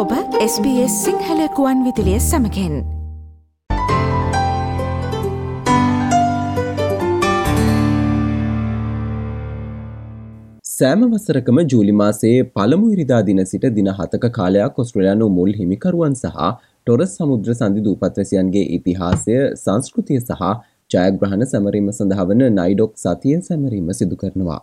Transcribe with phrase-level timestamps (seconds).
[0.00, 2.74] ඔබ SBS සිංහලකුවන් විදිලිය සමකෙන්
[10.70, 16.42] සෑම වසරකම ජූලි මාසයේ පළමු ඉරිදා දින සිට දින හතක කාලයක් ඔස්ට්‍රලයානු මුල් හිමිකරුවන් සහ
[16.84, 20.44] ටොරස් සමුද්‍ර සඳි දූපත්වැසියන්ගේ ඉතිහාසය සංස්කෘතිය සහ
[20.90, 24.60] ජයග්‍රහණ සැමරීම සඳහවන නයිඩොක් සතිය සැමරීම සිදු කරනවා.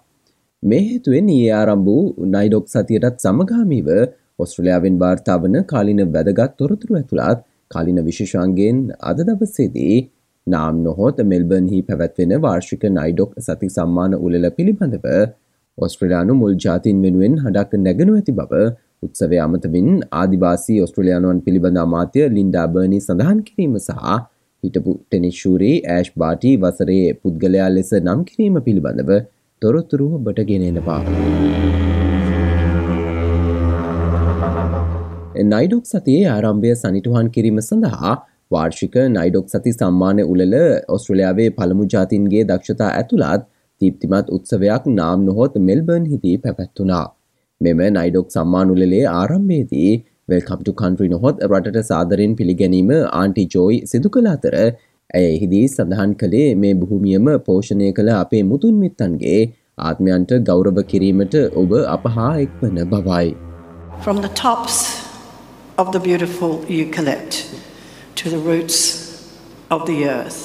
[0.63, 3.91] මේ හේතුවෙන් ඒ ආරම්භ වූ නයිඩොක් සතියටත් සමගාමීව
[4.39, 9.97] ඔස්ට්‍රලයාාවෙන් වාර්තාාවන කාලින වැදගත් තොරතුරු ඇතුළත් කාලින විශේෂන්ගෙන් අද දවස්සේදී
[10.47, 15.07] නාම් නොහොත් මෙල්බර්න්හි පැවැත්වෙන වාර්ෂික නයිඩොක් සති සම්මාන උලල පිළිබඳව
[15.77, 18.63] ඔස්ට්‍රලයානු මුල් ජාතින් වෙනුවෙන් හඩක් නැගනු ඇති බව
[19.03, 24.17] උත්සවය අමතවින් ආදිවාසී ඔස්ට්‍රලයානුවන් පිළිබඳ අමාත්‍ය ලින්ඩා බර්ණි සඳහන් කිරීම සහ
[24.63, 29.13] හිටපු ටෙනිශූරී ඇෂ් බාටි වසරයේ පුද්ගලයා ලෙස නම් කිරීම පිළිබඳව
[29.61, 30.49] තොරතුරුව බට
[35.43, 38.13] නයිඩොක් සතියේ ආරම්භය සනිටුහන් කිරීම සඳහා
[38.51, 40.55] වාර්ෂික නයිඩොක් සති සම්මානය උලල
[40.95, 43.47] ඔස්ට්‍රලයාාවේ පළමු ජාතින්ගේ දක්ෂතා ඇතුළත්
[43.81, 47.05] තීප්තිමත් උත්සවයක් නාම් නොහොත් මෙල්බර්න් හිදී පැපැත්තුනා.
[47.61, 49.91] මෙම නයිඩොක් සම්මානුලලේ ආරම්භේදී
[50.29, 56.49] වෙල්කම්ටු කන්ට්‍රි නොහොත් රටට සාදරෙන් පිළිගැනීම ආන්ටි ජෝයි සිදු කළ අතර ඇය එහිදී සඳහන් කළේ
[56.63, 59.41] මේ බොහොමියම පෝෂණය කළ අපේ මුතුන් මිත්තන්ගේ
[59.89, 63.27] ආත්මයන්ට ගෞරව කිරීමට ඔබ අපහා එක්වන බවයි.
[64.05, 65.06] From the tops
[65.77, 67.33] of the beautiful eucalypt
[68.15, 68.77] to the roots
[69.69, 70.39] of the earth.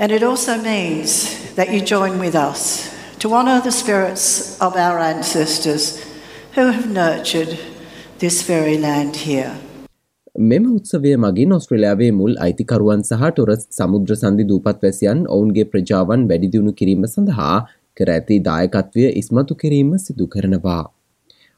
[0.00, 4.98] And it also means that you join with us to honour the spirits of our
[4.98, 5.84] ancestors
[6.54, 7.58] who have nurtured
[8.18, 9.54] this very land here.
[10.50, 16.72] මෙම උත්සවය මගින් ඔස්ට්‍රලයාාවේ මුල් අයිතිකරුවන් සහ ටොරස් සමුද්‍ර සන්ධි දූපත් වැසියන් ඔවුන්ගේ ප්‍රජාවන් වැඩිදියුණු
[16.80, 17.56] කිරීම සඳහා
[18.00, 20.84] කර ඇති දායකත්වය ඉස්මතු කිරීම සිදු කරනවා.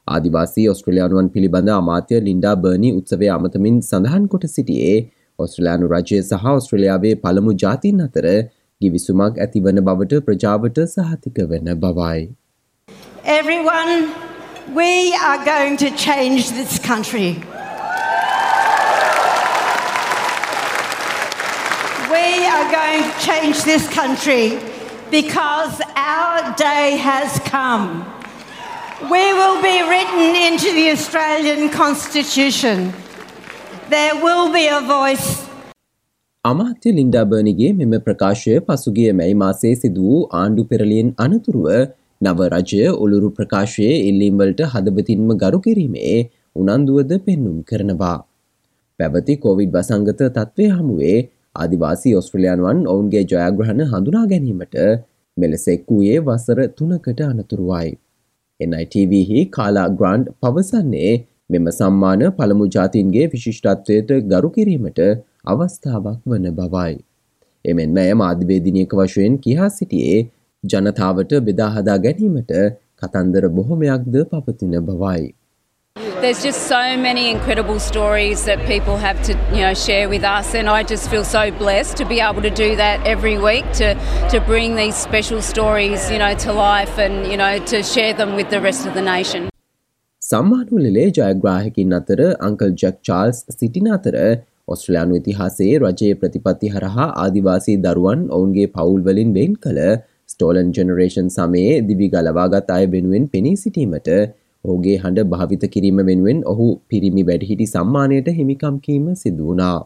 [0.07, 4.95] ආදිවාසී ඔස්ට්‍රලයානුවන් පිළිබඳ අමාත්‍ය ලින්ඩා බර්ණි උත්සවය අමතමින් සඳහන් කොට සිටියේ
[5.39, 8.27] ඔස්ට්‍රලයානු රජය සහ ඔස්ට්‍රලයාාවේ පළමු ජාතින් අතර
[8.81, 12.21] ගිවිසුමක් ඇතිවන බවට ප්‍රජාවට සහතික වන බවයි.
[13.23, 13.91] Everyone,
[14.75, 17.29] we are going to change this country.
[22.13, 24.57] We are going to change this country
[25.11, 27.85] because our day has come.
[29.01, 32.93] We will be written into the Australian Constitution.
[33.89, 35.25] There will be a voice.
[36.45, 41.65] අමාත්‍ය ලින්ඩාබර්නිගේ මෙම ප්‍රකාශය පසුගිය මැයි මාසේ සිදු වූ ආණ්ඩු පෙරලියෙන් අනතුරුව
[42.21, 46.13] නව රජය ඔළුරු ප්‍රකාශයේ ඉල්ලීම්වලට හදබතින්ම ගරු කිරීමේ
[46.55, 48.19] උනන්දුවද පෙන්නුම් කරනවා.
[48.99, 51.17] පැවති කොවිඩ් වසංගත තත්ත්වය හමුවේ
[51.55, 54.79] ආදිවාසී ඔස්ට්‍රලයානුවන් ඔවුන්ගේ ජයග්‍රහණ හඳුනා ගැනීමට
[55.37, 57.91] මෙලෙසෙක් වූයේ වසර තුනකට අනතුරුවයි.
[58.61, 61.13] NITVහි කාලා ග්‍රන්ඩ් පවසන්නේ
[61.49, 65.01] මෙම සම්මාන පළමු ජාතින්ගේ විශිෂ්ටත්වයට ගරු කිරීමට
[65.45, 66.93] අවස්ථාවක් වන බවයි.
[67.65, 70.21] එමෙන්ම ඇය මාධ්‍යවේදිනියක වශයෙන් කියා සිටියේ
[70.63, 72.53] ජනතාවට බෙදාහදා ගැනීමට
[73.01, 75.23] කතන්දර බොහොමයක්ද පවතින බවයි.
[76.21, 80.53] There's just so many incredible stories that people have to you know share with us
[80.53, 83.89] and I just feel so blessed to be able to do that every week to
[84.33, 88.35] to bring these special stories you know to life and you know to share them
[88.35, 89.49] with the rest of the nation.
[90.21, 92.19] සම්මානුලලේ ජයග්‍රාහකින් අතර
[92.49, 94.17] uncle jack Charles සිටින අතර
[94.67, 99.81] ඔස්ට්‍රලයානු ඉතිහාසයේ රජයේ ප්‍රතිපත්ති හරහා ආදිවාසී දරුවන් ඔවුන්ගේ පවුල්වලින් වෙන් කළ
[100.33, 104.11] ස්ටෝලන් ජෙනරේෂන් සමයේ දිවි ගලවාගත් අය වෙනුවෙන් පෙනී සිටීමට
[104.65, 109.77] ඔහුගේ හඬ භාවිත කිරීම වෙනුවෙන් ඔහු පිරිමි වැඩහිටි සම්මානයට හිමිකම්කීම සිදුවනා.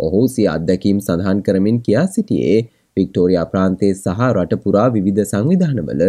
[0.00, 2.58] ඔහු සිය අත්දැකීම් සඳහන් කරමින් කියා සිටියේ
[2.96, 6.02] වික්ටෝරයා ප්‍රාන්තේ සහ රටපුරා විවිධ සංවිධානවල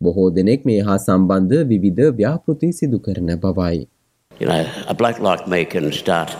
[0.00, 3.86] බොහෝ දෙනෙක් මේ හා සම්බන්ධ විවිධ ව්‍යාපෘති සිදු කරන බවයි.
[4.40, 6.36] You know, a bloke like me can start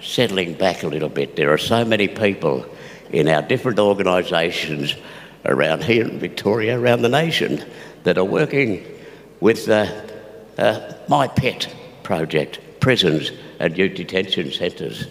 [0.00, 1.36] settling back a little bit.
[1.36, 2.64] There are so many people
[3.12, 4.94] in our different organisations
[5.44, 7.60] around here in Victoria, around the nation,
[8.04, 8.70] that are working
[9.40, 10.11] with uh, uh,
[11.08, 11.68] my pet
[12.02, 15.06] project, prisons and youth detention centres.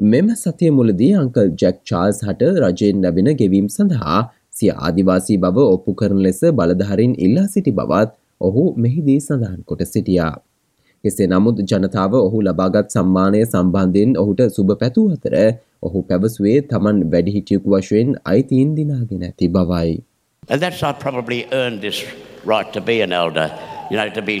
[0.00, 4.18] මෙම සතිය මුලදී uncle jack Charles හට රජයෙන් ලැබෙන ගෙවීම් සඳහා
[4.58, 10.34] සිය ආදිවාසී බව ඔප්පු කරන ලෙස බලධහරින් ඉල්ලා සිටි බවත් ඔහු මෙහිදී සඳහන් කොට සිටියා.
[11.04, 15.36] එසේ නමුත් ජනතාව ඔහු ලබාගත් සම්මානය සම්බන්ධයෙන් ඔහුට සුභ පැතුූ අතර
[15.82, 19.94] ඔහු පැවසුවේ තමන් වැඩිහිටියකු වශයෙන් අයිතීන් දිනාගෙන ඇති බවයි.
[20.50, 21.98] And that's I probably earned this
[22.46, 23.48] right to be an elder.
[23.90, 24.36] You know, to be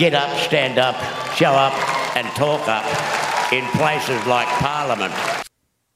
[0.00, 0.98] get up, stand up,
[1.34, 1.74] show up
[2.16, 2.86] and talk up
[3.52, 5.16] in places like Parliament.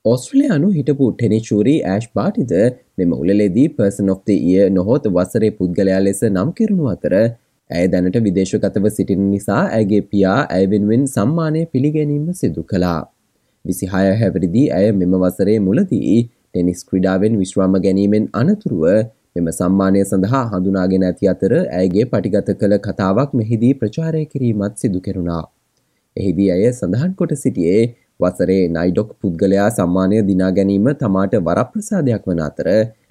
[0.05, 2.55] ඔස්ට්‍රලයානු හිටපු ටෙනිචූරී ඇෂ් බාටිද
[3.01, 7.15] මෙම උලෙදී පර්සන් of the ය නොහොත් වසරේ පුද්ගලයා ලෙස නම් කෙරුණු අතර
[7.71, 13.01] ඇය දැනට විදේශගතව සිටින නිසා ඇගේ පියා ඇය වෙනුවෙන් සම්මානය පිළිගැනීම සිදු කළා.
[13.65, 18.89] විසිහය හැවරිදි ඇය මෙම වසරේ මුලදී ටෙනිස් ක්‍රඩාවෙන් විශ්වාම ගැනීමෙන් අනතුරුව
[19.37, 25.45] මෙම සම්මානය සඳහා හඳුනාගෙන ඇති අතර ඇයගේ පටිගත කළ කතාවක් මෙහිදී ප්‍රචාරය කිරීමත් සිදු කෙරුණා.
[26.17, 27.83] එහිදී ඇය සඳහන් කොට සිටියේ
[28.21, 32.69] වසරේ නයිඩොක් පුද්ගලයා සම්මානය දිනා ගැනීම තමාට වරප්‍රසාදයක් වන අතර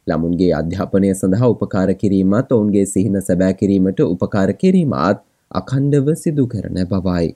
[0.07, 7.27] ළමුන්ගේ අධ්‍යාපනය සඳහා උපකාර කිරීමත් ඔවුන්ගේ සිහින සැබෑ කිරීමට උපකාර කිරීමත් අකණ්ඩව සිදු කරන බවයි.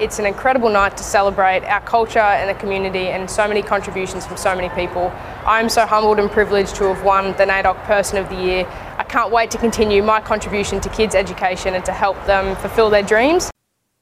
[0.00, 4.26] It's an incredible night to celebrate our culture and the community and so many contributions
[4.26, 5.12] from so many people.
[5.46, 8.66] I'm so humbled and privileged to have won the NAIDOC Person of the Year.
[8.98, 12.90] I can't wait to continue my contribution to kids' education and to help them fulfill
[12.90, 13.50] their dreams.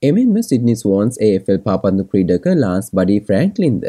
[0.02, 3.84] එමෙන්ම Sydney Swans AFL පාපන්දු ක්‍රීඩක Lance Buddy ෆ්‍රෑන්ක්ලින්ද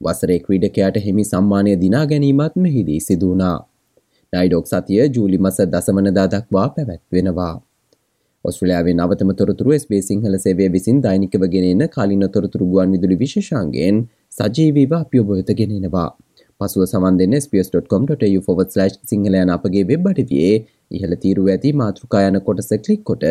[0.00, 3.56] වසරේ ක්‍රීඩකයාට හිමි සම්මානය දිනා ගැනීමත් මෙහිදී සිදුවනා.
[4.32, 7.54] නයිඩොක් සතිය ජූලි මස දසමනදා දක්වා පැවැත්වෙනවා.
[8.48, 14.00] ඔස්ට්‍රලයාාවේ නවතම තොරතුරු ස්බේ සිංහල සේවය විසින් දෛනිකව ගෙනෙන කලින තොරතුරු ගුවන් විදුලි විශෂන්ගෙන්
[14.32, 16.08] සජීවීව අපියොබොහත ගෙනෙනවා.
[16.60, 18.42] පසුව සමන් දෙන්න ps.com.tu/
[19.12, 20.54] සිංහලයන අපගේ වෙබ් අඩවියේ
[20.90, 23.26] ඉහළ තීරුව ඇති මාතෘකායන කොටස කලික් කොට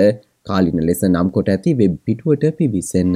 [0.48, 3.16] කාලින ලෙස නම් කොට ඇති වෙබ් පිටුවට පිවිසන්න.